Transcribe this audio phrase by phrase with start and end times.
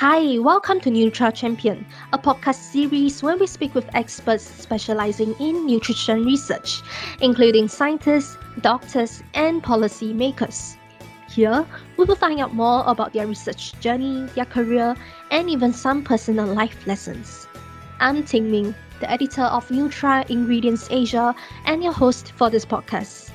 [0.00, 5.66] Hi, welcome to Nutra Champion, a podcast series where we speak with experts specializing in
[5.66, 6.82] nutrition research,
[7.22, 10.76] including scientists, doctors, and policy makers.
[11.30, 11.64] Here,
[11.96, 14.94] we will find out more about their research journey, their career,
[15.30, 17.46] and even some personal life lessons.
[17.98, 23.30] I'm Tingmin, the editor of Nutra Ingredients Asia and your host for this podcast.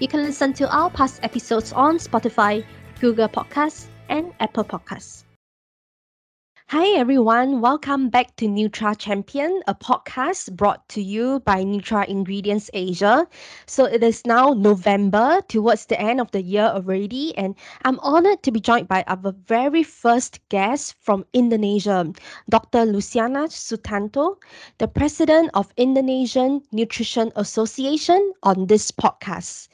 [0.00, 2.64] You can listen to our past episodes on Spotify,
[3.00, 5.22] Google Podcasts, and Apple Podcasts.
[6.70, 12.70] Hi everyone, welcome back to Nutra Champion, a podcast brought to you by Nutra Ingredients
[12.72, 13.26] Asia.
[13.66, 18.44] So it is now November, towards the end of the year already, and I'm honored
[18.44, 22.12] to be joined by our very first guest from Indonesia,
[22.48, 22.86] Dr.
[22.86, 24.36] Luciana Sutanto,
[24.78, 29.66] the president of Indonesian Nutrition Association, on this podcast.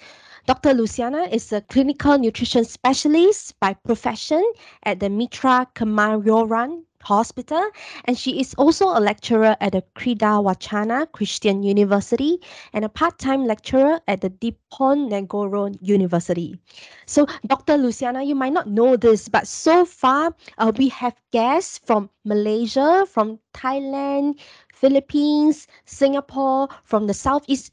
[0.46, 0.72] Dr.
[0.72, 4.42] Luciana is a clinical nutrition specialist by profession
[4.84, 7.62] at the Mitra Kemayoran Hospital,
[8.06, 12.38] and she is also a lecturer at the Krida Wacana Christian University
[12.72, 16.58] and a part-time lecturer at the Diponegoro University.
[17.06, 17.76] So, Dr.
[17.78, 23.06] Luciana, you might not know this, but so far uh, we have guests from Malaysia,
[23.06, 24.40] from Thailand,
[24.74, 27.72] Philippines, Singapore, from the Southeast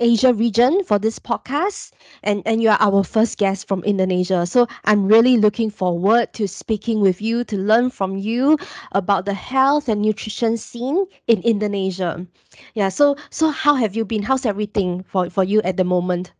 [0.00, 4.46] Asia region for this podcast, and, and you are our first guest from Indonesia.
[4.46, 8.58] So I'm really looking forward to speaking with you to learn from you
[8.92, 12.26] about the health and nutrition scene in Indonesia.
[12.74, 14.22] Yeah, so so how have you been?
[14.22, 16.32] How's everything for, for you at the moment?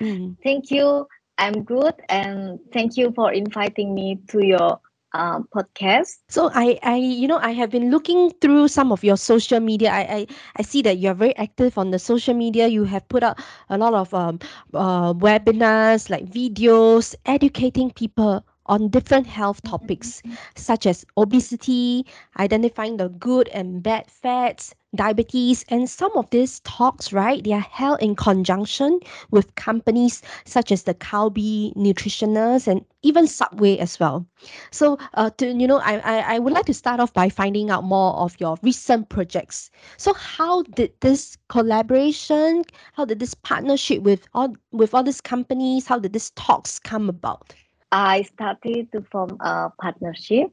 [0.00, 0.36] Mm.
[0.42, 1.06] Thank you.
[1.38, 4.80] I'm good, and thank you for inviting me to your
[5.14, 6.18] um, podcast.
[6.28, 9.90] So I, I, you know, I have been looking through some of your social media.
[9.90, 12.66] I, I, I see that you're very active on the social media.
[12.68, 13.38] You have put out
[13.68, 14.38] a lot of um,
[14.74, 20.22] uh, webinars, like videos, educating people on different health topics
[20.54, 22.06] such as obesity,
[22.38, 27.60] identifying the good and bad fats, diabetes, and some of these talks, right, they are
[27.60, 29.00] held in conjunction
[29.30, 34.26] with companies such as the Kalbe Nutritionals and even Subway as well.
[34.70, 37.70] So, uh, to you know, I, I I would like to start off by finding
[37.70, 39.70] out more of your recent projects.
[39.96, 45.86] So, how did this collaboration, how did this partnership with all with all these companies,
[45.86, 47.54] how did these talks come about?
[47.92, 50.48] I started to form a partnership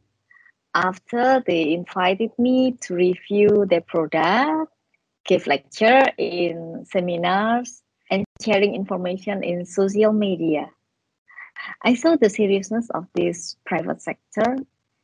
[0.75, 4.73] after they invited me to review their product,
[5.25, 10.69] give lecture in seminars, and sharing information in social media.
[11.81, 14.57] I saw the seriousness of this private sector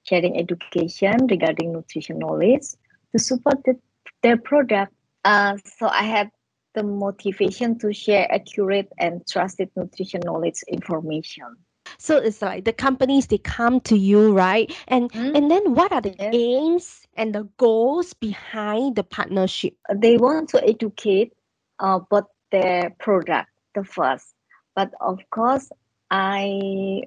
[0.03, 2.65] sharing education regarding nutrition knowledge
[3.13, 3.79] to support the,
[4.23, 4.93] their product.
[5.23, 6.31] Uh, so I had
[6.73, 11.55] the motivation to share accurate and trusted nutrition knowledge information.
[11.97, 14.73] So it's like the companies they come to you, right?
[14.87, 15.35] And mm.
[15.35, 16.33] and then what are the yes.
[16.33, 19.75] aims and the goals behind the partnership?
[19.93, 21.33] They want to educate
[21.79, 24.33] uh, about their product the first,
[24.75, 25.69] but of course
[26.11, 27.03] I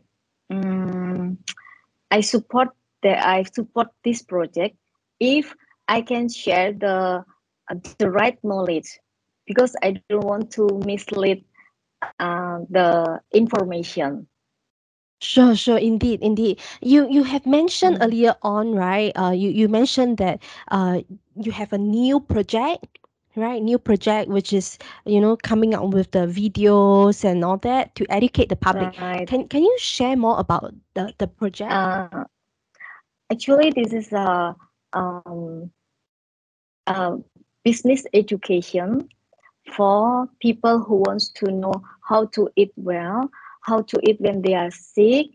[0.51, 1.39] um,
[2.11, 2.69] I support
[3.03, 4.77] the I support this project
[5.21, 5.55] if
[5.89, 7.25] I can share the
[7.71, 8.99] uh, the right knowledge
[9.47, 11.45] because I don't want to mislead
[12.21, 14.27] uh, the information
[15.21, 16.61] Sure, sure, indeed, indeed.
[16.81, 18.05] You you have mentioned mm.
[18.07, 19.11] earlier on, right?
[19.19, 21.03] Uh, you you mentioned that uh
[21.35, 22.87] you have a new project,
[23.35, 23.61] right?
[23.63, 28.07] New project which is you know coming out with the videos and all that to
[28.11, 28.95] educate the public.
[29.01, 29.27] Right.
[29.27, 31.73] Can can you share more about the the project?
[31.73, 32.25] Uh,
[33.31, 34.55] actually, this is a
[34.93, 35.71] um
[36.87, 37.19] a
[37.65, 39.09] business education
[39.75, 41.75] for people who wants to know
[42.07, 43.29] how to eat well
[43.63, 45.27] how to eat when they are sick,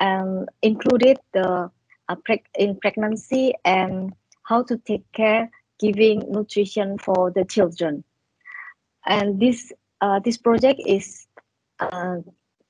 [0.00, 1.70] and included the
[2.08, 4.12] uh, preg- in pregnancy and
[4.44, 8.04] how to take care giving nutrition for the children.
[9.06, 11.26] And this uh, this project is
[11.80, 12.18] uh,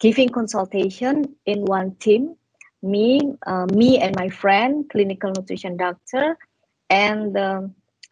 [0.00, 2.36] giving consultation in one team,
[2.82, 6.36] me, uh, me and my friend, clinical nutrition doctor,
[6.90, 7.60] and uh,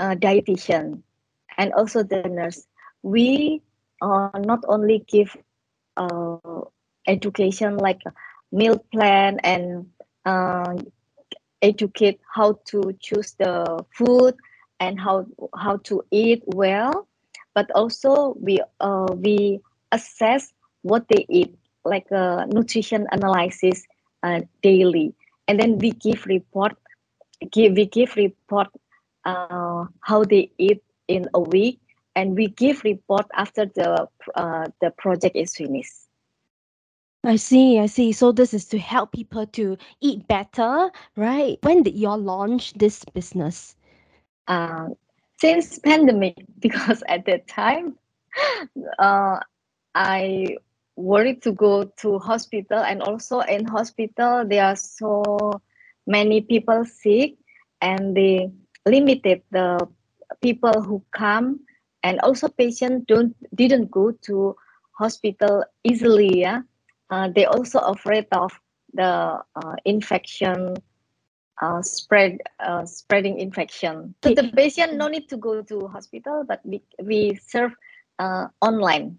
[0.01, 1.03] dietitian,
[1.59, 2.67] and also the nurse.
[3.03, 3.63] We
[4.01, 5.37] uh, not only give
[7.07, 8.03] education like
[8.53, 9.87] meal plan and
[10.25, 10.75] uh,
[11.63, 14.35] educate how to choose the food
[14.79, 15.27] and how
[15.57, 17.07] how to eat well.
[17.55, 19.61] But also we uh, we
[19.93, 20.53] assess
[20.83, 23.87] what they eat like a nutrition analysis
[24.23, 25.15] uh, daily.
[25.49, 26.77] And then we give report
[27.51, 28.69] give we give report
[29.25, 31.81] uh, how they eat in a week.
[32.17, 36.10] And we give report after the uh, the project is finished
[37.23, 38.13] I see, I see.
[38.13, 41.59] So this is to help people to eat better, right?
[41.63, 43.77] When did you all launch this business?
[44.47, 44.89] Uh,
[45.39, 47.99] since pandemic, because at that time,
[48.99, 49.41] uh,
[49.95, 50.57] I
[50.97, 55.61] worried to go to hospital, and also in hospital there are so
[56.07, 57.37] many people sick,
[57.81, 58.51] and they
[58.87, 59.87] limited the
[60.41, 61.61] people who come,
[62.03, 64.57] and also patients don't didn't go to
[64.93, 66.41] hospital easily.
[66.41, 66.63] Yeah,
[67.11, 68.51] they also afraid of
[68.93, 69.05] the
[69.41, 70.75] uh, infection
[71.61, 74.15] uh, spread uh, spreading infection.
[74.23, 77.73] So the patient no need to go to hospital, but we, we serve
[78.19, 79.19] uh, online.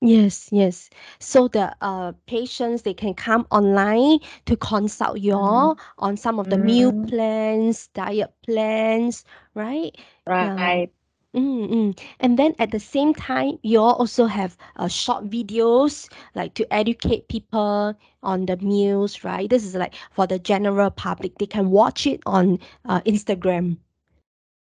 [0.00, 0.90] Yes, yes.
[1.18, 6.48] So the uh patients they can come online to consult you all on some of
[6.50, 7.06] the meal Mm.
[7.06, 9.96] plans, diet plans, right?
[10.26, 10.90] Right.
[11.34, 12.00] Mm, mm.
[12.18, 16.66] And then at the same time, you all also have uh, short videos like to
[16.74, 19.48] educate people on the meals, right?
[19.48, 21.38] This is like for the general public.
[21.38, 23.78] They can watch it on uh, Instagram.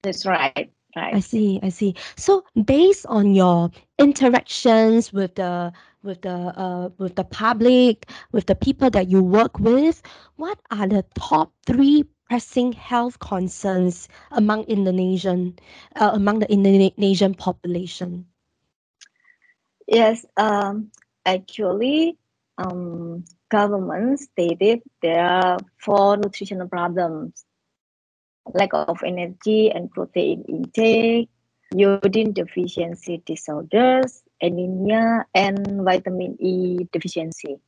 [0.03, 0.71] That's right.
[0.95, 1.15] Right.
[1.15, 1.95] I see, I see.
[2.17, 5.71] So based on your interactions with the
[6.03, 10.01] with the uh with the public, with the people that you work with,
[10.35, 15.51] what are the top three pressing health concerns among Indonesian
[15.99, 18.23] uh, among the Indonesian population?
[19.83, 20.23] Yes.
[20.39, 20.95] Um.
[21.27, 22.15] Actually,
[22.57, 27.43] um, government stated there are four nutritional problems:
[28.55, 31.27] lack of energy and protein intake,
[31.75, 37.59] iodine deficiency disorders, anemia, and vitamin E deficiency.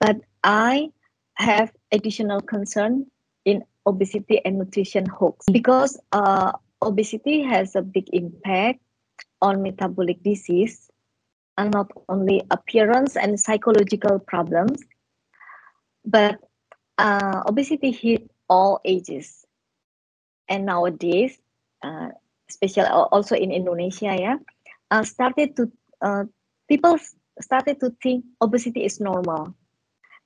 [0.00, 0.88] But I
[1.36, 3.12] have additional concern
[3.86, 6.52] obesity and nutrition hoax because uh,
[6.82, 8.80] obesity has a big impact
[9.42, 10.90] on metabolic disease
[11.56, 14.82] and not only appearance and psychological problems,
[16.04, 16.38] but
[16.98, 19.44] uh, obesity hit all ages.
[20.48, 21.38] And nowadays,
[21.82, 22.08] uh,
[22.48, 24.36] especially also in Indonesia, yeah,
[24.90, 25.72] uh, started to
[26.02, 26.24] uh,
[26.68, 26.98] people
[27.40, 29.54] started to think obesity is normal.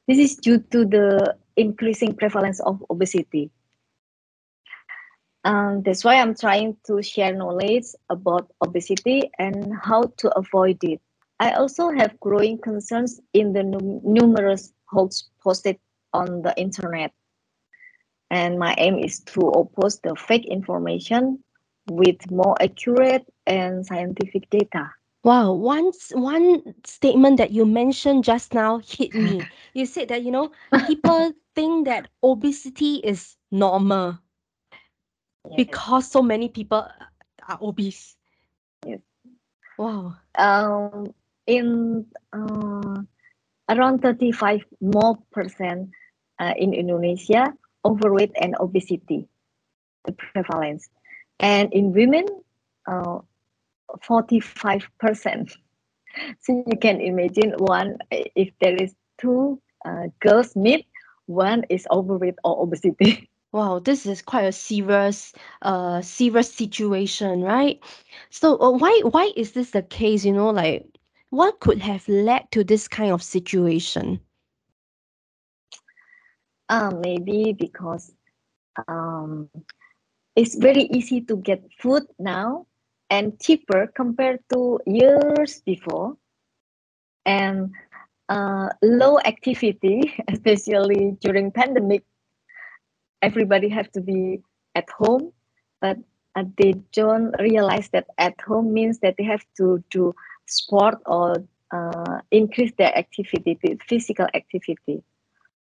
[0.08, 3.50] This is due to the increasing prevalence of obesity.
[5.44, 11.00] Um, that's why I'm trying to share knowledge about obesity and how to avoid it.
[11.40, 15.78] I also have growing concerns in the num- numerous hoax posted
[16.12, 17.12] on the internet.
[18.30, 21.42] And my aim is to oppose the fake information
[21.90, 24.90] with more accurate and scientific data.
[25.24, 29.42] Wow, once one statement that you mentioned just now hit me.
[29.74, 30.52] You said that, you know,
[30.86, 34.18] people think that obesity is normal
[35.56, 36.86] because so many people
[37.48, 38.16] are obese.
[38.86, 39.00] Yes.
[39.76, 40.16] Wow.
[40.36, 41.14] Um,
[41.46, 43.02] in uh,
[43.68, 45.90] around 35 more percent
[46.38, 47.52] uh, in Indonesia,
[47.84, 49.28] overweight and obesity,
[50.04, 50.88] the prevalence.
[51.40, 52.26] And in women,
[52.86, 53.18] uh,
[54.02, 55.56] 45 percent.
[56.40, 60.86] So you can imagine one, if there is two uh, girls meet,
[61.26, 63.28] one is overweight or obesity.
[63.52, 65.32] Wow, this is quite a serious,
[65.62, 67.80] uh, serious situation, right?
[68.30, 70.24] So, uh, why why is this the case?
[70.24, 70.86] You know, like
[71.30, 74.20] what could have led to this kind of situation?
[76.68, 78.12] Uh, maybe because
[78.88, 79.50] um,
[80.36, 82.67] it's very easy to get food now
[83.10, 86.16] and cheaper compared to years before.
[87.24, 87.72] And
[88.28, 92.04] uh, low activity, especially during pandemic,
[93.22, 94.42] everybody have to be
[94.74, 95.32] at home,
[95.80, 95.98] but
[96.36, 100.14] uh, they don't realize that at home means that they have to do
[100.46, 101.36] sport or
[101.72, 105.02] uh, increase their activity, physical activity.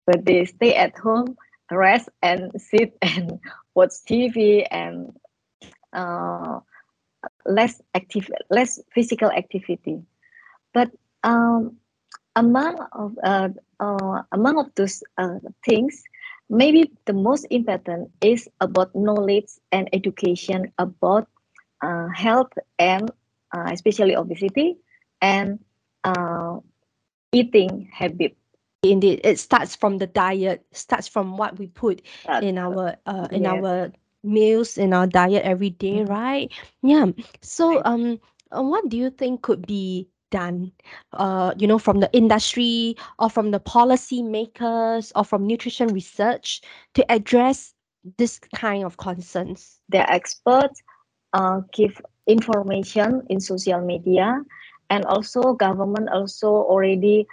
[0.07, 1.37] But they stay at home,
[1.71, 3.39] rest and sit and
[3.75, 5.17] watch TV and
[5.93, 6.61] uh,
[7.47, 10.03] less active, less physical activity.
[10.73, 10.91] But
[11.25, 11.77] um,
[12.37, 13.49] among of uh,
[13.81, 16.03] uh, among of those uh, things,
[16.49, 21.29] maybe the most important is about knowledge and education about
[21.83, 23.11] uh, health and
[23.55, 24.77] uh, especially obesity
[25.21, 25.59] and
[26.05, 26.59] uh,
[27.33, 28.37] eating habit.
[28.83, 32.03] Indeed, it starts from the diet, starts from what we put
[32.43, 33.53] in our uh in yes.
[33.53, 33.93] our
[34.23, 36.09] meals in our diet every day, Mhm.
[36.09, 36.53] right?
[36.83, 37.07] Yeah.
[37.41, 40.73] So um, uh, what do you think could be done?
[41.13, 46.61] Uh, you know, from the industry or from the policy makers or from nutrition research
[46.95, 47.75] to address
[48.19, 49.81] this kind of concerns?
[49.89, 50.83] the experts
[51.33, 54.41] uh, give information in social media
[54.91, 57.27] and also government also already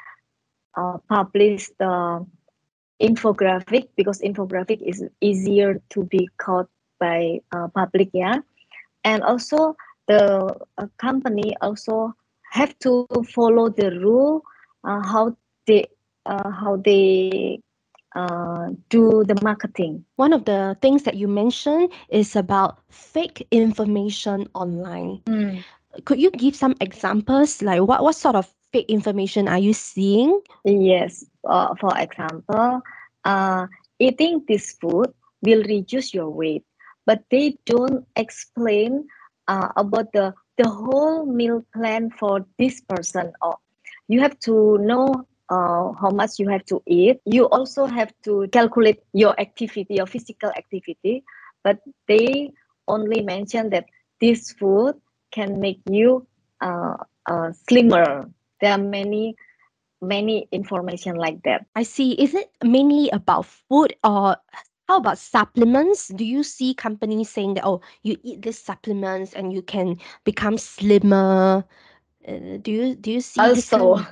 [0.77, 2.25] uh, publish the
[3.01, 6.67] infographic because infographic is easier to be caught
[6.99, 8.37] by uh, public yeah
[9.03, 9.75] and also
[10.07, 12.13] the uh, company also
[12.51, 14.41] have to follow the rule
[14.83, 15.35] uh, how
[15.67, 15.85] they
[16.25, 17.59] uh, how they
[18.15, 24.47] uh, do the marketing One of the things that you mentioned is about fake information
[24.53, 25.21] online.
[26.05, 27.61] Could you give some examples?
[27.61, 30.41] Like what, what sort of fake information are you seeing?
[30.65, 32.81] Yes, uh, for example,
[33.25, 33.67] uh,
[33.99, 36.63] eating this food will reduce your weight,
[37.09, 39.09] but they don't explain
[39.49, 40.29] uh, about the
[40.61, 43.33] the whole meal plan for this person.
[43.41, 43.57] Or
[44.05, 47.17] you have to know uh, how much you have to eat.
[47.25, 51.25] You also have to calculate your activity, your physical activity,
[51.65, 52.53] but they
[52.87, 53.89] only mention that
[54.21, 54.93] this food
[55.33, 56.29] can make you
[56.61, 58.29] uh, uh, slimmer.
[58.61, 59.33] There are many
[60.01, 61.65] many information like that.
[61.73, 62.13] I see.
[62.13, 64.37] Is it mainly about food or
[64.89, 66.09] how about supplements?
[66.09, 70.57] Do you see companies saying that, oh, you eat these supplements and you can become
[70.57, 71.65] slimmer?
[72.27, 74.07] Uh, do you do you see kind Also, of-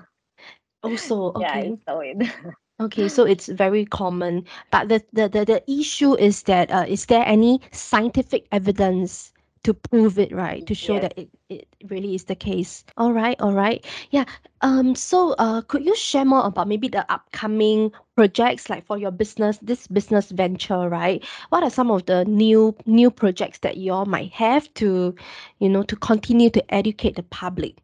[0.84, 2.30] also okay it.
[2.82, 7.06] okay so it's very common but the the the, the issue is that uh, is
[7.08, 10.66] there any scientific evidence to prove it right?
[10.68, 11.02] To show Yes.
[11.02, 12.84] that it, it really is the case.
[12.98, 13.86] All right all right.
[14.12, 14.26] Yeah
[14.62, 19.12] um so uh could you share more about maybe the upcoming projects like for your
[19.12, 21.24] business this business venture right?
[21.50, 25.16] What are some of the new new projects that you all might have to
[25.60, 27.78] you know to continue to educate the public?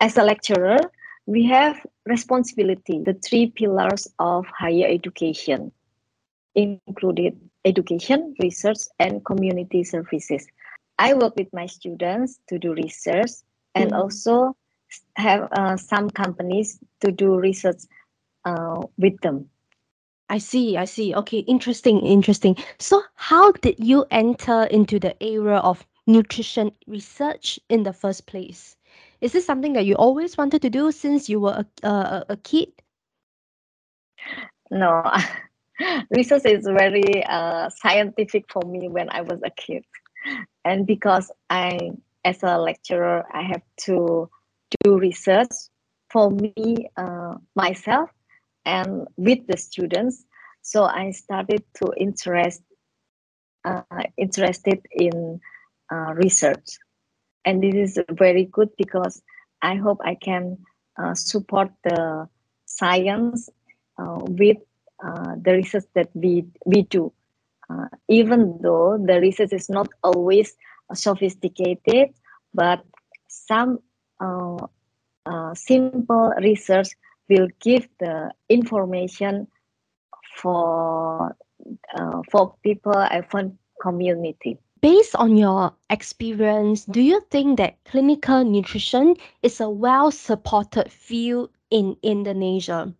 [0.00, 0.78] As a lecturer,
[1.26, 5.72] we have responsibility, the three pillars of higher education,
[6.54, 10.46] included education, research, and community services.
[10.98, 13.30] I work with my students to do research
[13.74, 13.98] and Mm.
[13.98, 14.56] also
[15.16, 17.82] have uh, some companies to do research
[18.44, 19.48] uh, with them.
[20.28, 21.14] I see, I see.
[21.14, 22.56] Okay, interesting, interesting.
[22.78, 28.76] So, how did you enter into the area of nutrition research in the first place?
[29.20, 32.26] Is this something that you always wanted to do since you were a, a, a-
[32.30, 32.72] a kid?
[34.70, 35.02] No,
[36.10, 39.84] research is very uh, scientific for me when I was a kid.
[40.64, 41.90] And because I,
[42.24, 44.28] as a lecturer, I have to
[44.82, 45.50] do research
[46.10, 48.10] for me, uh, myself,
[48.64, 50.24] and with the students.
[50.62, 52.62] So I started to interest,
[53.64, 53.82] uh,
[54.16, 55.40] interested in
[55.90, 56.78] uh, research.
[57.44, 59.20] And this is very good because
[59.62, 60.58] I hope I can
[60.96, 62.28] uh, support the
[62.66, 63.48] science
[63.98, 64.58] uh, with
[65.02, 67.12] uh, the research that we we do.
[67.70, 70.54] Uh, even though the research is not always
[70.94, 72.10] sophisticated,
[72.54, 72.84] but
[73.28, 73.78] some
[74.20, 74.66] uh,
[75.26, 76.88] uh, simple research
[77.28, 79.46] will give the information
[80.36, 81.34] for
[82.30, 84.58] for people and for community.
[84.80, 91.50] Based on your experience, do you think that clinical nutrition is a well supported field
[91.70, 92.92] in Indonesia?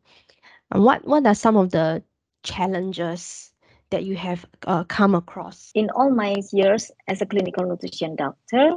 [0.72, 2.02] And what, what are some of the
[2.42, 3.52] challenges
[3.90, 5.70] that you have uh, come across?
[5.74, 8.76] in all my years as a clinical nutrition doctor,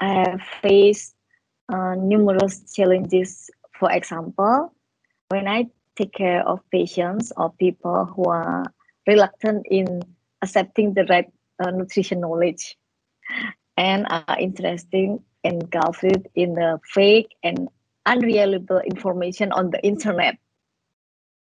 [0.00, 1.14] I have faced
[1.68, 3.50] uh, numerous challenges.
[3.78, 4.72] For example,
[5.28, 8.64] when I take care of patients or people who are
[9.06, 10.02] reluctant in
[10.40, 11.30] accepting the right
[11.62, 12.76] uh, nutrition knowledge
[13.76, 17.68] and are interested and engulfed in the fake and
[18.06, 20.38] unreliable information on the internet.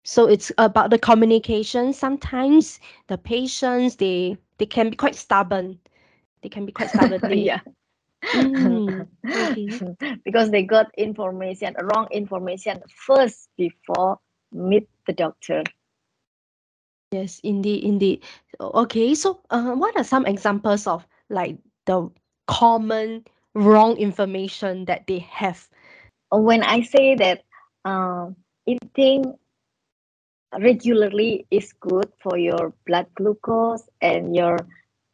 [0.05, 1.93] So it's about the communication.
[1.93, 5.79] Sometimes the patients they they can be quite stubborn.
[6.43, 7.21] They can be quite stubborn.
[7.31, 7.61] Yeah.
[8.35, 9.71] Mm, okay.
[10.25, 14.19] because they got information, wrong information first before
[14.53, 15.63] meet the doctor.
[17.11, 18.23] Yes, indeed, indeed.
[18.61, 22.11] Okay, so uh, what are some examples of like the
[22.47, 23.25] common
[23.55, 25.69] wrong information that they have?
[26.31, 27.45] When I say that
[27.85, 28.37] um,
[28.67, 29.39] eating
[30.61, 34.57] regularly is good for your blood glucose and your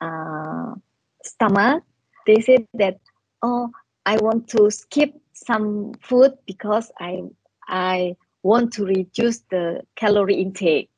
[0.00, 0.74] uh,
[1.22, 1.82] stomach,
[2.26, 2.98] they say that
[3.42, 3.70] oh,
[4.06, 7.22] I want to skip some food because I
[7.68, 10.90] I want to reduce the calorie intake,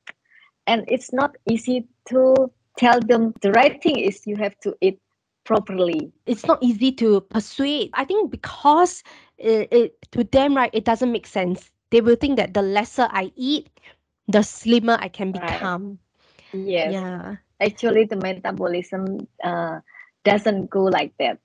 [0.66, 4.98] and it's not easy to tell them the right thing is you have to eat
[5.44, 6.12] properly.
[6.26, 7.90] It's not easy to persuade.
[7.94, 9.02] I think because
[9.38, 11.70] it, it to them, right, it doesn't make sense.
[11.90, 13.70] They will think that the lesser I eat,
[14.28, 15.62] the slimmer I can Right.
[15.62, 15.98] become.
[16.52, 16.92] Yes.
[16.92, 17.36] Yeah.
[17.60, 19.80] actually the metabolism uh,
[20.24, 21.38] doesn't go like that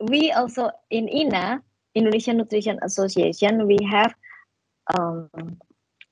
[0.00, 1.62] we also in ina
[1.94, 4.14] indonesian nutrition association we have
[4.94, 5.28] um,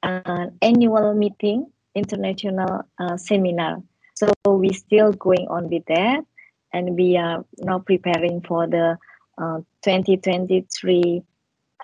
[0.03, 3.83] an annual meeting, international uh, seminar.
[4.15, 6.25] So we still going on with that,
[6.73, 8.97] and we are now preparing for the
[9.39, 11.23] uh, 2023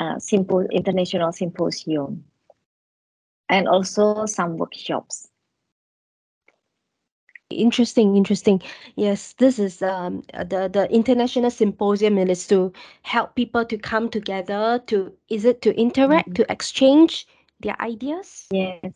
[0.01, 2.25] uh, sympo- international symposium,
[3.49, 5.29] and also some workshops
[7.51, 8.61] interesting interesting
[8.97, 12.73] yes this is um the the international symposium and it's to
[13.03, 16.35] help people to come together to is it to interact Mhm.
[16.35, 17.27] to exchange
[17.61, 18.95] their ideas yes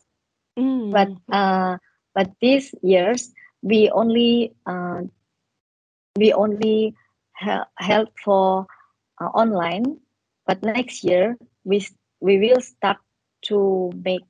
[0.59, 0.91] Mm.
[0.91, 1.77] but uh
[2.13, 5.01] but these years we only uh,
[6.17, 6.95] we only
[7.33, 8.65] ha- held for
[9.21, 9.99] uh, online
[10.47, 11.85] but next year we
[12.21, 12.97] we will start
[13.43, 14.23] to make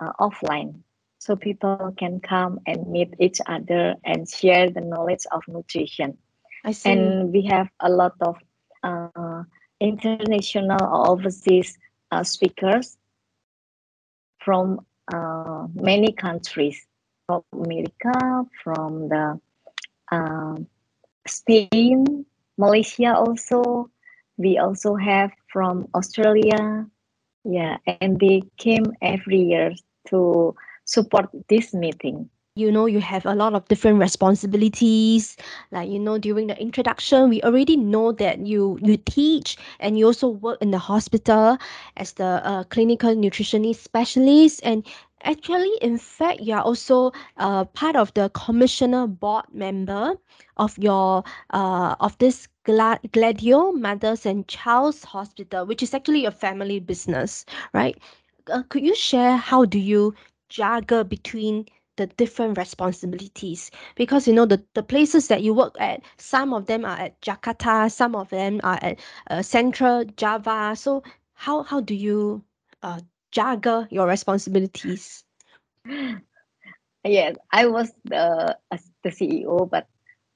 [0.00, 0.80] uh, offline.
[1.18, 6.18] So people can come and meet each other and share the knowledge of nutrition.
[6.64, 6.90] I see.
[6.90, 8.36] And we have a lot of
[8.82, 9.42] uh,
[9.80, 11.76] international or overseas
[12.10, 12.96] uh, speakers
[14.38, 16.86] from uh, many countries.
[17.26, 19.40] From america from the
[20.12, 20.68] um,
[21.26, 22.24] spain
[22.56, 23.90] malaysia also.
[24.38, 26.86] We also have from australia
[27.46, 29.72] yeah and they came every year
[30.08, 32.28] to support this meeting.
[32.54, 35.36] You know you have a lot of different responsibilities.
[35.70, 40.06] Like you know during the introduction we already know that you you teach and you
[40.06, 41.58] also work in the hospital
[41.96, 44.60] as the uh, clinical nutritionist specialist.
[44.64, 44.86] And
[45.22, 50.14] actually in fact you are also uh, part of the commissioner board member
[50.56, 56.80] of your uh, of this gladio mothers and child's hospital which is actually a family
[56.80, 57.98] business right?
[58.50, 60.14] Uh, could you share how do you
[60.48, 63.70] juggle between the different responsibilities?
[63.96, 67.20] Because you know the, the places that you work at some of them are at
[67.22, 68.98] jakarta some of them are at
[69.30, 70.74] uh, central java.
[70.76, 71.02] So
[71.34, 72.44] how how do you
[72.82, 73.00] uh,
[73.32, 75.24] juggle your responsibilities?
[77.04, 78.56] Yes i was the,
[79.02, 79.86] the ceo but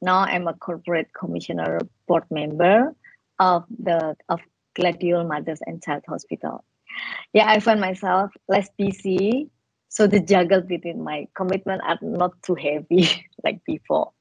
[0.03, 2.95] now i'm a corporate commissioner board member
[3.39, 4.41] of the of
[4.75, 6.65] gladiola mothers and child hospital.
[7.33, 9.51] Yeah i find myself less busy
[9.91, 13.09] so the juggle between my commitment are not too heavy
[13.45, 14.13] like before.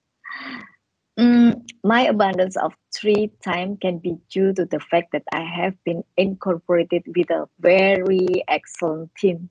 [1.17, 5.75] Mm, my abundance of free time can be due to the fact that I have
[5.83, 9.49] been incorporated with a very excellent team,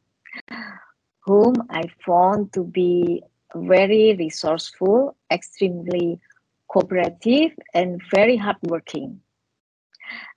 [1.21, 3.23] whom I found to be
[3.55, 6.21] very resourceful, extremely
[6.69, 9.21] cooperative, and very hardworking.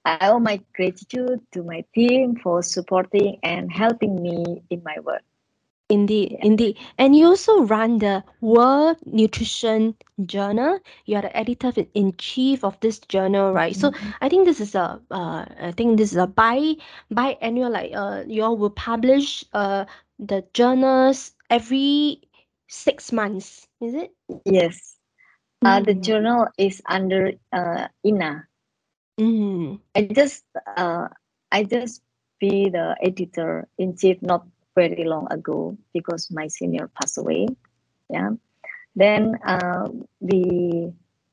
[0.05, 5.23] I owe my gratitude to my team for supporting and helping me in my work.
[5.89, 6.41] Indeed, Yeah.
[6.41, 6.77] indeed.
[6.97, 9.95] And you also run the World Nutrition
[10.25, 10.79] Journal.
[11.05, 13.75] You are the editor in chief of this journal, right?
[13.75, 14.13] So Mhm.
[14.21, 16.75] I think this is a uh, I think this is a bi
[17.13, 19.85] biannual like uh you all will publish uh
[20.19, 22.21] the journals every
[22.71, 24.11] six months, is it?
[24.45, 24.97] Yes.
[25.65, 26.03] Uh, the Mm.
[26.03, 28.47] journal is under uh, INA.
[29.19, 29.79] Mm.
[29.95, 30.45] I just
[30.77, 31.07] uh,
[31.51, 32.01] I just
[32.39, 37.47] be the editor in chief not very long ago because my senior passed away.
[38.09, 38.31] Yeah.
[38.95, 39.87] Then uh,
[40.19, 40.91] we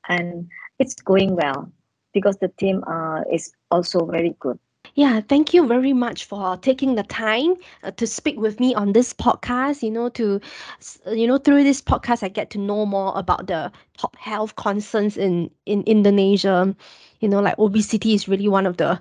[0.09, 0.49] and
[0.79, 1.73] it's going well
[2.13, 4.59] because the team uh, is also very good.
[4.99, 8.95] Yeah, thank you very much for taking the time uh, to speak with me on
[8.95, 9.81] this podcast.
[9.81, 10.41] You know, to
[11.07, 15.17] you know, through this podcast, I get to know more about the top health concerns
[15.17, 16.75] in in Indonesia.
[17.21, 19.01] You know, like obesity is really one of the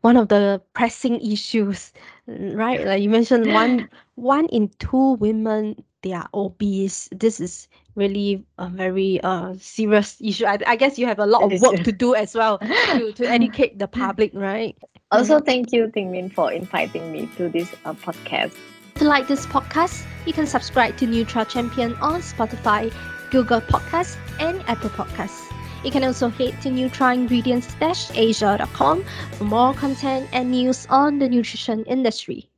[0.00, 1.92] one of the pressing issues,
[2.26, 2.82] right?
[2.84, 7.08] Like you mentioned, one one in two women they are obese.
[7.14, 10.44] This is really a very uh serious issue.
[10.44, 12.58] I, I guess you have a lot of work to do as well
[12.90, 14.74] to to educate the public, right?
[15.12, 18.56] Also, thank you, Tingmin, for inviting me to this uh, podcast.
[18.96, 22.92] To like this podcast, you can subscribe to Nutra Champion on Spotify,
[23.30, 25.44] Google Podcasts, and Apple Podcasts.
[25.84, 32.50] You can also head to nutraingredients-asia.com for more content and news on the nutrition industry.